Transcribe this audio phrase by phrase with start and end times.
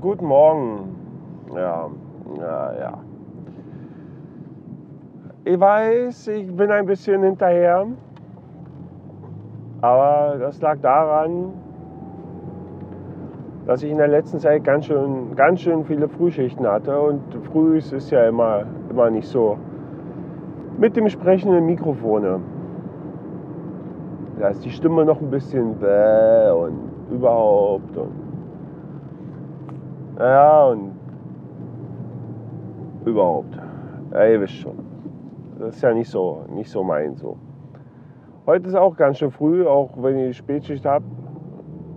[0.00, 0.96] guten Morgen.
[1.54, 1.88] Ja,
[2.38, 2.98] ja, ja.
[5.44, 7.86] Ich weiß, ich bin ein bisschen hinterher.
[9.80, 11.52] Aber das lag daran,
[13.66, 17.00] dass ich in der letzten Zeit ganz schön, ganz schön viele Frühschichten hatte.
[17.00, 19.56] Und früh ist ja immer, immer nicht so.
[20.78, 22.40] Mit dem sprechenden Mikrofone.
[24.38, 26.78] Da ist die Stimme noch ein bisschen bäh und
[27.10, 27.96] überhaupt.
[27.96, 28.27] Und
[30.18, 30.92] ja, und
[33.04, 33.58] überhaupt.
[34.12, 34.78] Ja, ihr wisst schon.
[35.58, 37.36] Das ist ja nicht so, nicht so mein so.
[38.46, 41.04] Heute ist auch ganz schön früh, auch wenn ich Spätschicht habe.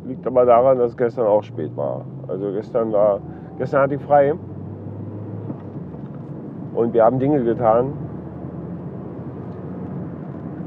[0.05, 2.05] Liegt aber daran, dass es gestern auch spät war.
[2.27, 3.21] Also gestern war,
[3.57, 4.33] gestern hatte ich frei.
[6.73, 7.93] Und wir haben Dinge getan.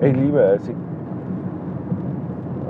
[0.01, 0.69] Ich liebe es.
[0.69, 0.77] Ich,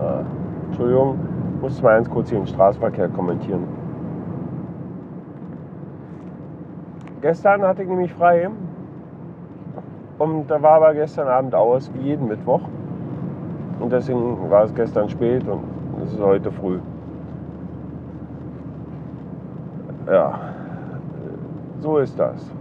[0.00, 0.24] ah,
[0.66, 1.18] Entschuldigung,
[1.60, 3.83] muss mal ganz kurz hier den Straßenverkehr kommentieren.
[7.24, 8.50] Gestern hatte ich nämlich frei.
[10.18, 12.60] Und da war aber gestern Abend aus, wie jeden Mittwoch.
[13.80, 15.62] Und deswegen war es gestern spät und
[16.02, 16.80] es ist heute früh.
[20.06, 20.38] Ja,
[21.80, 22.52] so ist das.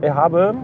[0.00, 0.54] Ich habe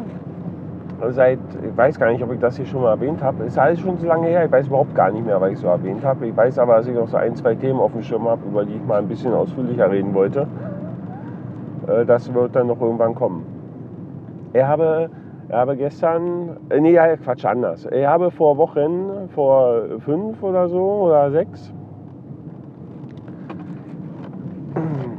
[1.10, 3.78] seit, ich weiß gar nicht, ob ich das hier schon mal erwähnt habe, ist alles
[3.78, 6.26] schon so lange her, ich weiß überhaupt gar nicht mehr, was ich so erwähnt habe.
[6.26, 8.64] Ich weiß aber, dass ich noch so ein, zwei Themen auf dem Schirm habe, über
[8.64, 10.48] die ich mal ein bisschen ausführlicher reden wollte.
[11.88, 13.44] Äh, das wird dann noch irgendwann kommen.
[14.52, 15.10] Ich habe,
[15.48, 17.86] ich habe gestern, äh, nee, Quatsch, anders.
[17.90, 21.72] Ich habe vor Wochen, vor fünf oder so oder sechs,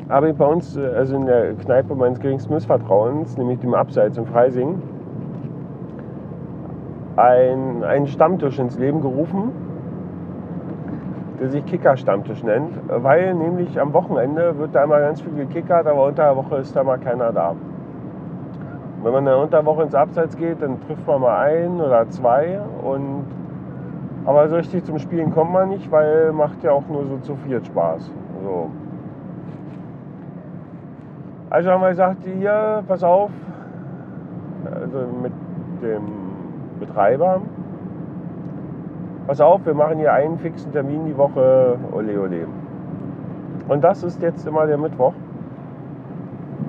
[0.10, 4.26] habe ich bei uns, also in der Kneipe meines geringsten Missvertrauens, nämlich dem Abseits in
[4.26, 4.82] Freising,
[7.16, 9.52] ein, einen Stammtisch ins Leben gerufen,
[11.40, 16.08] der sich Kicker-Stammtisch nennt, weil nämlich am Wochenende wird da immer ganz viel gekickert, aber
[16.08, 17.56] unter der Woche ist da mal keiner da.
[19.02, 22.10] Wenn man dann unter der Woche ins Abseits geht, dann trifft man mal ein oder
[22.10, 22.60] zwei.
[22.84, 23.24] Und,
[24.26, 27.36] aber so richtig zum Spielen kommt man nicht, weil macht ja auch nur so zu
[27.38, 28.12] viel Spaß.
[28.44, 28.70] So.
[31.50, 33.32] Also haben wir gesagt, hier, pass auf,
[34.66, 35.32] also mit
[35.82, 36.04] dem
[36.80, 37.42] Betreiber,
[39.28, 42.48] pass auf, wir machen hier einen fixen Termin die Woche, ole ole.
[43.68, 45.14] Und das ist jetzt immer der Mittwoch.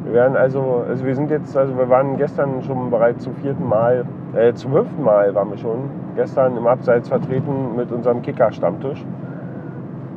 [0.04, 3.66] Wir werden also, also wir sind jetzt, also wir waren gestern schon bereits zum vierten
[3.66, 9.04] Mal, äh, zum fünften Mal waren wir schon gestern im Abseits vertreten mit unserem Kicker-Stammtisch.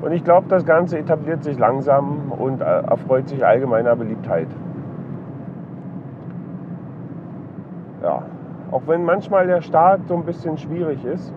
[0.01, 4.47] Und ich glaube, das Ganze etabliert sich langsam und äh, erfreut sich allgemeiner Beliebtheit.
[8.01, 8.23] Ja,
[8.71, 11.33] auch wenn manchmal der Start so ein bisschen schwierig ist,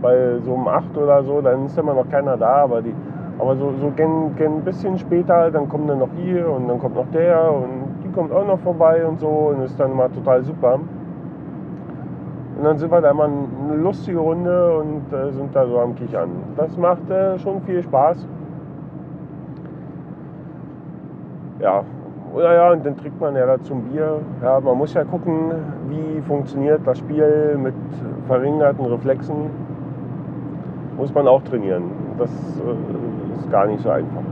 [0.00, 2.94] weil so um 8 oder so, dann ist immer noch keiner da, aber die
[3.38, 6.80] aber so, so gen, gen ein bisschen später, dann kommen dann noch hier und dann
[6.80, 10.08] kommt noch der und die kommt auch noch vorbei und so und ist dann mal
[10.08, 10.80] total super.
[12.58, 15.94] Und dann sind wir da immer eine lustige Runde und äh, sind da so am
[15.94, 16.30] Kichern.
[16.56, 18.26] Das macht äh, schon viel Spaß.
[21.60, 21.84] Ja,
[22.34, 24.20] oder ja, und dann trinkt man ja dazu ein Bier.
[24.42, 25.52] Ja, man muss ja gucken,
[25.88, 27.74] wie funktioniert das Spiel mit
[28.26, 29.67] verringerten Reflexen.
[30.98, 31.84] Muss man auch trainieren.
[32.18, 34.22] Das äh, ist gar nicht so einfach.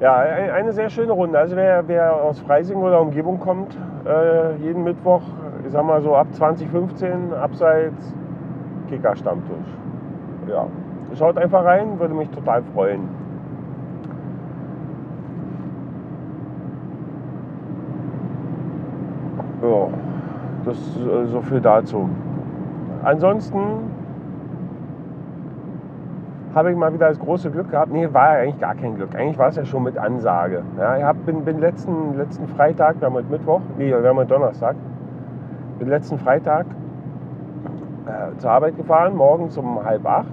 [0.00, 1.38] Ja, eine sehr schöne Runde.
[1.38, 3.76] Also wer, wer aus Freising oder Umgebung kommt,
[4.06, 5.20] äh, jeden Mittwoch,
[5.66, 8.14] ich sag mal so ab 2015, abseits
[8.88, 9.68] Kicker-Stammtisch.
[10.48, 10.66] Ja,
[11.14, 13.02] schaut einfach rein, würde mich total freuen.
[19.62, 19.88] Ja,
[20.64, 22.08] das äh, so viel dazu.
[23.02, 23.60] Ansonsten
[26.54, 27.92] habe ich mal wieder das große Glück gehabt.
[27.92, 29.14] Nee, war ja eigentlich gar kein Glück.
[29.14, 30.62] Eigentlich war es ja schon mit Ansage.
[30.78, 34.16] Ja, ich hab, bin, bin letzten, letzten Freitag, wir haben heute Mittwoch, nee, wir haben
[34.16, 34.74] heute Donnerstag,
[35.78, 36.66] bin letzten Freitag
[38.06, 40.32] äh, zur Arbeit gefahren, morgens um halb acht,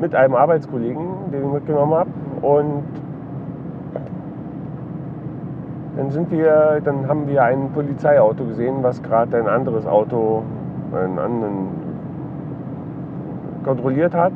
[0.00, 2.10] mit einem Arbeitskollegen, den ich mitgenommen habe.
[2.42, 2.82] Und
[5.96, 10.42] dann sind wir, dann haben wir ein Polizeiauto gesehen, was gerade ein anderes Auto,
[10.94, 11.68] einen anderen
[13.64, 14.32] kontrolliert hat.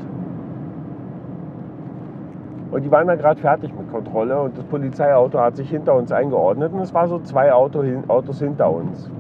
[2.71, 6.13] Und die waren da gerade fertig mit Kontrolle und das Polizeiauto hat sich hinter uns
[6.13, 9.11] eingeordnet und es waren so zwei Auto, Autos hinter uns.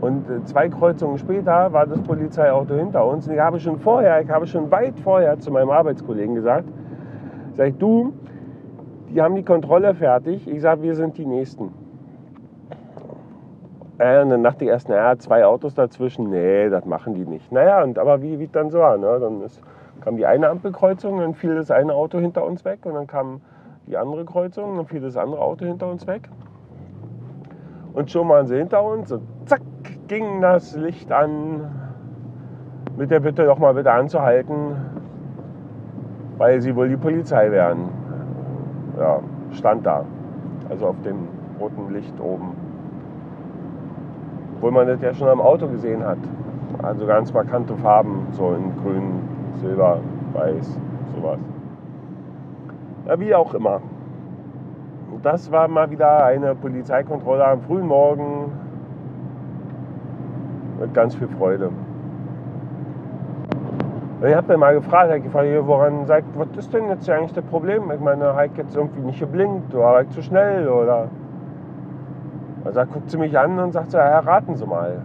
[0.00, 3.26] Und äh, zwei Kreuzungen später war das Polizeiauto hinter uns.
[3.26, 6.68] Und ich habe schon vorher, ich habe schon weit vorher zu meinem Arbeitskollegen gesagt,
[7.54, 8.12] sag ich, du,
[9.10, 10.48] die haben die Kontrolle fertig.
[10.48, 11.83] Ich sage, wir sind die Nächsten.
[13.98, 17.52] Äh, und dann dachte ich erst, naja, zwei Autos dazwischen, nee, das machen die nicht.
[17.52, 19.18] Naja, und aber wie, wie dann so war, ne?
[19.20, 19.60] dann ist,
[20.00, 23.40] kam die eine Ampelkreuzung, dann fiel das eine Auto hinter uns weg und dann kam
[23.86, 26.28] die andere Kreuzung, dann fiel das andere Auto hinter uns weg.
[27.92, 29.60] Und schon waren sie hinter uns und zack,
[30.08, 31.70] ging das Licht an,
[32.96, 34.76] mit der Bitte doch mal bitte anzuhalten,
[36.38, 37.88] weil sie wohl die Polizei wären.
[38.98, 39.20] Ja,
[39.52, 40.04] stand da.
[40.68, 41.28] Also auf dem
[41.60, 42.63] roten Licht oben.
[44.64, 46.16] Obwohl man das ja schon am Auto gesehen hat.
[46.82, 49.20] Also ganz markante Farben, so in grün,
[49.60, 49.98] silber,
[50.32, 50.80] weiß,
[51.14, 51.38] sowas.
[53.06, 53.82] Ja, wie auch immer.
[55.22, 58.52] Das war mal wieder eine Polizeikontrolle am frühen Morgen
[60.80, 61.66] mit ganz viel Freude.
[64.22, 67.34] Und ich habe dann mal gefragt, ich gefragt, woran sagt, was ist denn jetzt eigentlich
[67.34, 67.90] das Problem?
[67.90, 71.08] Ich meine, habe ich jetzt irgendwie nicht geblinkt oder ich zu schnell oder.
[72.64, 75.02] Also guckt sie mich an und sagt ja, raten Sie mal.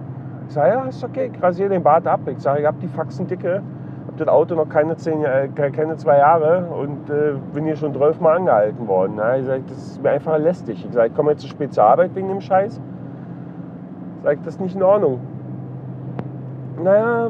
[0.47, 2.21] Ich sage, ja, ist okay, ich rasiere den Bart ab.
[2.27, 3.61] Ich sage, ich habe die Faxen dicke,
[4.07, 5.23] habe das Auto noch keine, zehn,
[5.55, 9.17] keine zwei Jahre und äh, bin hier schon zwölfmal angehalten worden.
[9.17, 10.83] Ja, ich sage, das ist mir einfach lästig.
[10.85, 12.79] Ich sage, ich komme jetzt zu spät zur Arbeit wegen dem Scheiß.
[14.17, 15.19] Ich sage, das ist nicht in Ordnung.
[16.81, 17.29] Naja,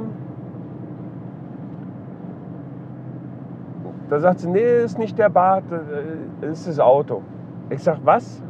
[4.10, 7.22] Da sagt sie, nee, ist nicht der Bart, äh, ist das Auto.
[7.70, 8.42] Ich sag, was?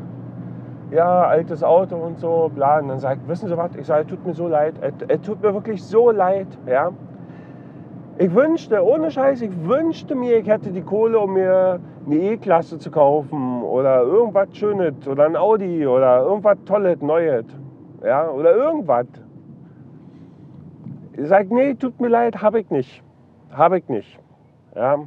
[0.91, 2.79] Ja, altes Auto und so, bla.
[2.79, 3.75] Und dann sagt, wissen Sie was?
[3.75, 4.73] Ich sage, tut mir so leid.
[5.07, 6.91] Es tut mir wirklich so leid, ja.
[8.17, 12.77] Ich wünschte, ohne Scheiß, ich wünschte mir, ich hätte die Kohle, um mir eine E-Klasse
[12.77, 17.45] zu kaufen oder irgendwas Schönes oder ein Audi oder irgendwas Tolles, Neues.
[18.03, 19.05] Ja, oder irgendwas.
[21.15, 23.03] Ich sage, nee, tut mir leid, habe ich nicht.
[23.51, 24.19] Habe ich nicht.
[24.75, 24.99] Ja,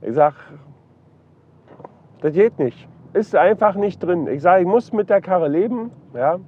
[0.00, 0.34] ich sage,
[2.20, 2.88] das geht nicht.
[3.14, 4.26] Ist einfach nicht drin.
[4.26, 5.90] Ich sage, ich muss mit der Karre leben.
[6.14, 6.38] Ja.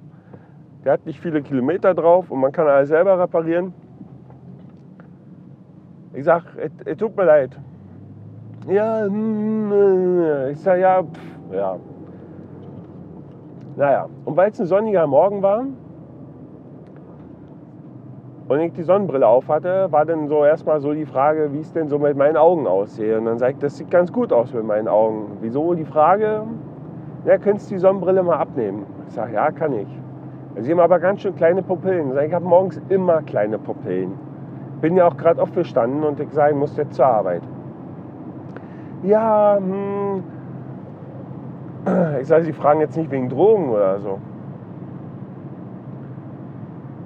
[0.85, 3.73] Der hat nicht viele Kilometer drauf und man kann alles selber reparieren.
[6.13, 6.45] Ich sage,
[6.85, 7.51] es tut mir leid.
[8.69, 11.77] Ja, hm, äh, ich sage, ja, pff, ja.
[13.77, 15.67] Naja, und weil es ein sonniger Morgen war,
[18.49, 21.73] und ich die Sonnenbrille auf hatte, war dann so erstmal so die Frage, wie es
[21.73, 23.19] denn so mit meinen Augen aussehe.
[23.19, 25.39] Und dann sage ich, das sieht ganz gut aus mit meinen Augen.
[25.41, 26.43] Wieso die Frage?
[27.25, 28.85] Ja, könntest du die Sonnenbrille mal abnehmen?
[29.09, 29.89] Ich sage, ja, kann ich.
[30.61, 32.09] Sie haben aber ganz schön kleine Pupillen.
[32.09, 34.13] Ich, sage, ich habe morgens immer kleine Pupillen.
[34.83, 37.43] Bin ja auch gerade aufgestanden und ich sage, ich muss jetzt zur Arbeit.
[39.03, 40.23] Ja, hm.
[42.21, 44.19] Ich sage, Sie fragen jetzt nicht wegen Drogen oder so.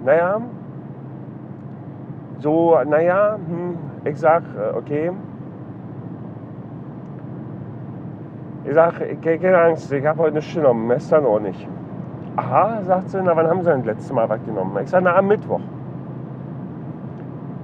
[0.05, 0.41] Naja,
[2.39, 5.11] so, naja, hm, ich sag, äh, okay.
[8.65, 11.69] Ich sag, keine Angst, ich habe heute nichts genommen, gestern auch nicht.
[12.37, 14.77] Aha, sagt sie, na wann haben sie denn das letzte Mal was genommen?
[14.83, 15.61] Ich sage, na am Mittwoch.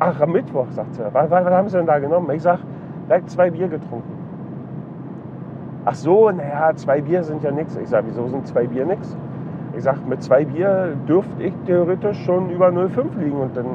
[0.01, 1.05] Ach, am Mittwoch, sagt sie.
[1.13, 2.29] Was, was, haben sie denn da genommen?
[2.31, 2.63] Ich sage,
[3.07, 4.13] vielleicht zwei Bier getrunken.
[5.85, 7.77] Ach so, naja, zwei Bier sind ja nichts.
[7.77, 9.17] Ich sage, wieso sind zwei Bier nichts?
[9.77, 13.67] Ich sage, mit zwei Bier dürfte ich theoretisch schon über 0,5 liegen und dann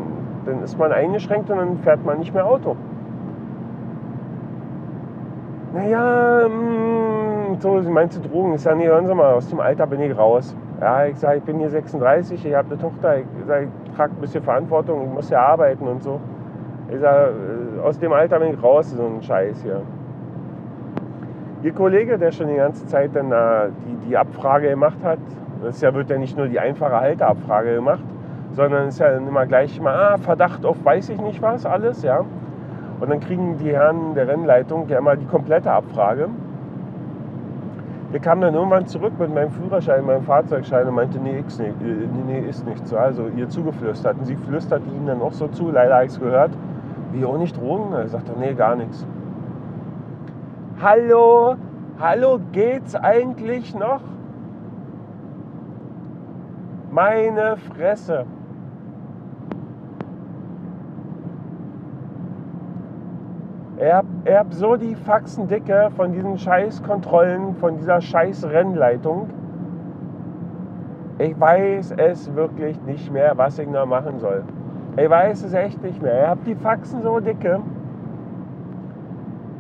[0.50, 2.75] dann ist man eingeschränkt und dann fährt man nicht mehr Auto.
[5.74, 8.56] Naja, mm, so, Sie meinst du Drogen?
[8.56, 10.56] Ich sage, nee, hören Sie mal, aus dem Alter bin ich raus.
[10.81, 14.14] Ja, ich sage, ich bin hier 36, ich habe eine Tochter, ich, sag, ich trage
[14.14, 16.19] ein bisschen Verantwortung, ich muss ja arbeiten und so.
[16.90, 17.33] Ich sage,
[17.78, 19.81] äh, aus dem Alter bin ich raus, so ein Scheiß hier.
[21.62, 25.19] Ihr Kollege, der schon die ganze Zeit dann äh, die, die Abfrage gemacht hat,
[25.62, 28.04] das ja, wird ja nicht nur die einfache Halteabfrage gemacht,
[28.51, 32.01] sondern es ist ja immer gleich mal ah, Verdacht auf weiß ich nicht was alles,
[32.01, 32.25] ja.
[32.99, 36.29] Und dann kriegen die Herren der Rennleitung ja mal die komplette Abfrage.
[38.11, 41.79] Der kam dann irgendwann zurück mit meinem Führerschein, meinem Fahrzeugschein und meinte, nee, ist nicht,
[41.79, 42.97] nee, nee, ist nicht so.
[42.97, 44.18] Also ihr zugeflüstert.
[44.18, 46.51] Und sie flüsterte ihm dann auch so zu, leider habe ich es gehört.
[47.11, 47.94] Wie auch nicht Drogen?
[47.94, 49.06] Er sagte, nee, gar nichts.
[50.81, 51.56] Hallo,
[51.99, 54.01] hallo, geht's eigentlich noch?
[56.91, 58.25] Meine Fresse.
[63.80, 69.30] Er hat, er hat so die Faxendicke von diesen Scheißkontrollen, von dieser Scheiß-Rennleitung.
[71.18, 74.44] Ich weiß es wirklich nicht mehr, was ich noch machen soll.
[74.98, 76.12] Ich weiß es echt nicht mehr.
[76.12, 77.62] Er hat die Faxen so dicke.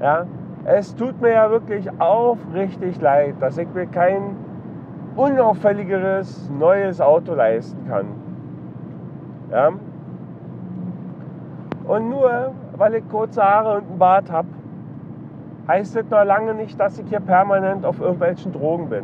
[0.01, 0.25] Ja,
[0.65, 4.35] es tut mir ja wirklich aufrichtig leid, dass ich mir kein
[5.15, 8.05] unauffälligeres neues Auto leisten kann.
[9.49, 9.69] Ja?
[11.87, 14.47] Und nur weil ich kurze Haare und einen Bart habe,
[15.67, 19.03] heißt das noch lange nicht, dass ich hier permanent auf irgendwelchen Drogen bin.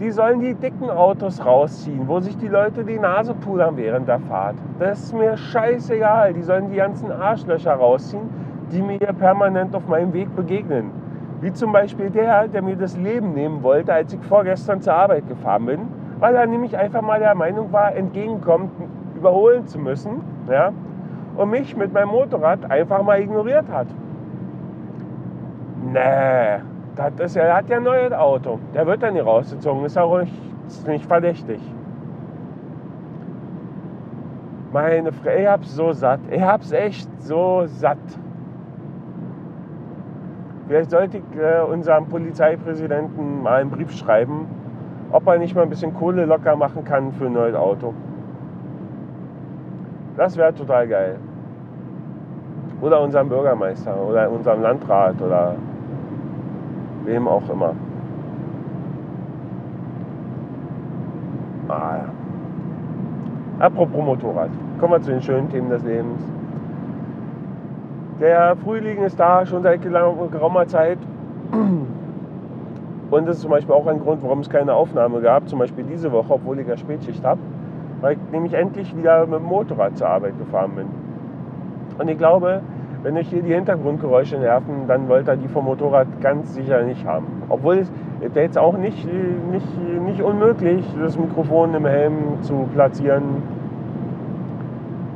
[0.00, 4.18] Die sollen die dicken Autos rausziehen, wo sich die Leute die Nase pudern während der
[4.18, 4.56] Fahrt.
[4.78, 6.34] Das ist mir scheißegal.
[6.34, 8.28] Die sollen die ganzen Arschlöcher rausziehen,
[8.72, 10.90] die mir permanent auf meinem Weg begegnen.
[11.40, 15.28] Wie zum Beispiel der, der mir das Leben nehmen wollte, als ich vorgestern zur Arbeit
[15.28, 15.80] gefahren bin,
[16.18, 18.70] weil er nämlich einfach mal der Meinung war, entgegenkommt,
[19.14, 20.22] überholen zu müssen.
[20.50, 20.72] Ja?
[21.36, 23.86] Und mich mit meinem Motorrad einfach mal ignoriert hat.
[25.92, 26.60] Nee,
[26.96, 28.58] das ist, er hat ja ein neues Auto.
[28.74, 29.84] Der wird dann nicht rausgezogen.
[29.84, 30.34] Ist auch nicht,
[30.66, 31.60] ist nicht verdächtig.
[34.72, 36.20] Meine Frau, ich hab's so satt.
[36.30, 37.98] Ich hab's echt so satt.
[40.68, 44.46] Vielleicht sollte ich äh, unserem Polizeipräsidenten mal einen Brief schreiben,
[45.10, 47.92] ob er nicht mal ein bisschen Kohle locker machen kann für ein neues Auto.
[50.16, 51.16] Das wäre total geil.
[52.80, 55.54] Oder unserem Bürgermeister oder unserem Landrat oder
[57.04, 57.74] wem auch immer.
[61.68, 63.64] Ah, ja.
[63.66, 66.20] Apropos Motorrad, kommen wir zu den schönen Themen des Lebens.
[68.20, 70.98] Der Frühling ist da schon seit geraumer Zeit.
[73.10, 75.84] Und das ist zum Beispiel auch ein Grund, warum es keine Aufnahme gab, zum Beispiel
[75.84, 77.40] diese Woche, obwohl ich ja Spätschicht habe,
[78.00, 80.86] weil ich nämlich endlich wieder mit dem Motorrad zur Arbeit gefahren bin.
[81.98, 82.62] Und ich glaube,
[83.02, 87.06] wenn euch hier die Hintergrundgeräusche nerven, dann wollt ihr die vom Motorrad ganz sicher nicht
[87.06, 87.26] haben.
[87.48, 87.90] Obwohl es
[88.34, 89.06] jetzt auch nicht,
[89.50, 89.66] nicht,
[90.04, 93.42] nicht unmöglich, das Mikrofon im Helm zu platzieren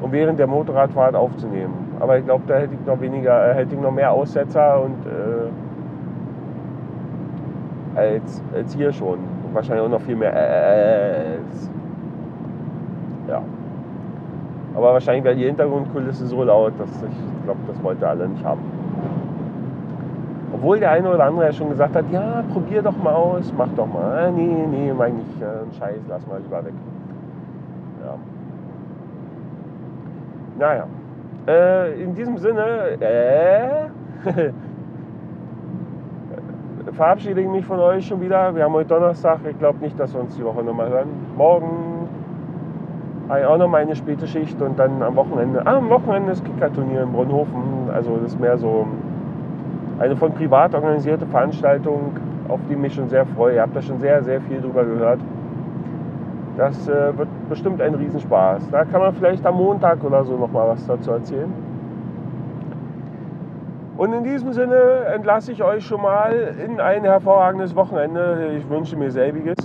[0.00, 1.72] und während der Motorradfahrt aufzunehmen.
[2.00, 5.06] Aber ich glaube, da hätte ich noch weniger, äh, hätte ich noch mehr Aussetzer und
[5.06, 5.50] äh,
[7.98, 9.18] als, als hier schon.
[9.44, 11.70] Und wahrscheinlich auch noch viel mehr als.
[13.28, 13.42] Ja.
[14.74, 18.60] Aber wahrscheinlich wäre die Hintergrundkulisse so laut, dass ich glaube, das wollte alle nicht haben.
[20.52, 23.68] Obwohl der eine oder andere ja schon gesagt hat, ja, probier doch mal aus, mach
[23.76, 24.26] doch mal.
[24.26, 26.72] Äh, nee, nee, meine ich, äh, Scheiß, lass mal lieber weg.
[28.04, 28.14] Ja.
[30.58, 30.86] Naja.
[31.46, 33.88] Äh, in diesem Sinne, äh,
[36.92, 38.54] verabschiede ich mich von euch schon wieder.
[38.54, 39.40] Wir haben heute Donnerstag.
[39.50, 41.08] Ich glaube nicht, dass wir uns die Woche nochmal hören.
[41.36, 41.93] Morgen
[43.28, 45.66] habe ich auch noch meine späte Schicht und dann am Wochenende.
[45.66, 47.88] Ah, am Wochenende ist Kickerturnier in Brunhofen.
[47.92, 48.86] Also das ist mehr so
[49.98, 52.16] eine von privat organisierte Veranstaltung,
[52.48, 53.56] auf die ich mich schon sehr freue.
[53.56, 55.20] Ihr habt da schon sehr, sehr viel drüber gehört.
[56.56, 58.70] Das äh, wird bestimmt ein Riesenspaß.
[58.70, 61.52] Da kann man vielleicht am Montag oder so noch mal was dazu erzählen.
[63.96, 68.50] Und in diesem Sinne entlasse ich euch schon mal in ein hervorragendes Wochenende.
[68.58, 69.56] Ich wünsche mir selbiges.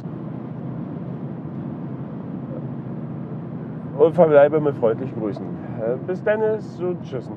[4.00, 5.46] Und verbleibe mit freundlichen Grüßen.
[5.46, 7.30] Äh, bis dann und tschüss.